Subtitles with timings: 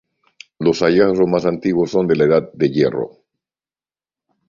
[0.57, 3.19] Los hallazgos más antiguos son de la edad de hierro.